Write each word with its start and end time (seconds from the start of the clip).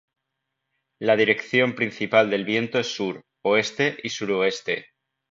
La 0.97 1.15
dirección 1.15 1.75
principal 1.75 2.31
del 2.31 2.43
viento 2.43 2.79
es 2.79 2.87
sur, 2.87 3.21
oeste 3.43 3.97
y 4.01 4.09
sur-oeste. 4.09 4.87